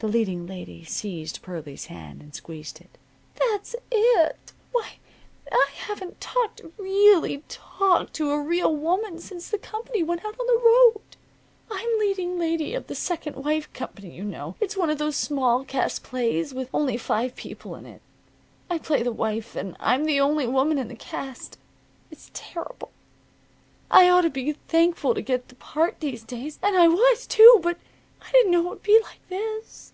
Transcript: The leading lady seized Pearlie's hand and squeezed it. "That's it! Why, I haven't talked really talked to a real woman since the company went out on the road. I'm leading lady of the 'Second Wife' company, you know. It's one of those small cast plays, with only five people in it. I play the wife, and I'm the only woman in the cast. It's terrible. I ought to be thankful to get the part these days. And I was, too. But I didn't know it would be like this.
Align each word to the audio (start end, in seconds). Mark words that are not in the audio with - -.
The 0.00 0.06
leading 0.06 0.46
lady 0.46 0.84
seized 0.84 1.42
Pearlie's 1.42 1.86
hand 1.86 2.20
and 2.20 2.32
squeezed 2.32 2.80
it. 2.80 2.96
"That's 3.34 3.74
it! 3.90 4.52
Why, 4.70 5.00
I 5.50 5.70
haven't 5.74 6.20
talked 6.20 6.60
really 6.76 7.42
talked 7.48 8.14
to 8.14 8.30
a 8.30 8.40
real 8.40 8.72
woman 8.76 9.18
since 9.18 9.50
the 9.50 9.58
company 9.58 10.04
went 10.04 10.24
out 10.24 10.38
on 10.38 10.46
the 10.46 10.60
road. 10.64 11.00
I'm 11.68 11.98
leading 11.98 12.38
lady 12.38 12.74
of 12.74 12.86
the 12.86 12.94
'Second 12.94 13.42
Wife' 13.44 13.72
company, 13.72 14.10
you 14.14 14.22
know. 14.22 14.54
It's 14.60 14.76
one 14.76 14.88
of 14.88 14.98
those 14.98 15.16
small 15.16 15.64
cast 15.64 16.04
plays, 16.04 16.54
with 16.54 16.70
only 16.72 16.96
five 16.96 17.34
people 17.34 17.74
in 17.74 17.84
it. 17.84 18.00
I 18.70 18.78
play 18.78 19.02
the 19.02 19.10
wife, 19.10 19.56
and 19.56 19.76
I'm 19.80 20.04
the 20.04 20.20
only 20.20 20.46
woman 20.46 20.78
in 20.78 20.86
the 20.86 20.94
cast. 20.94 21.58
It's 22.12 22.30
terrible. 22.32 22.92
I 23.90 24.08
ought 24.08 24.20
to 24.20 24.30
be 24.30 24.52
thankful 24.68 25.12
to 25.14 25.22
get 25.22 25.48
the 25.48 25.56
part 25.56 25.98
these 25.98 26.22
days. 26.22 26.60
And 26.62 26.76
I 26.76 26.86
was, 26.86 27.26
too. 27.26 27.58
But 27.64 27.78
I 28.20 28.32
didn't 28.32 28.50
know 28.50 28.66
it 28.66 28.68
would 28.68 28.82
be 28.82 28.98
like 29.00 29.20
this. 29.28 29.92